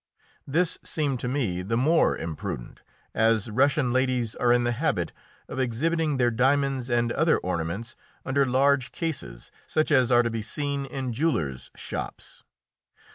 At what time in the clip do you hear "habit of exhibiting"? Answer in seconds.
4.71-6.17